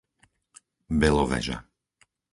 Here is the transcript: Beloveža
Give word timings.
Beloveža 0.99 1.57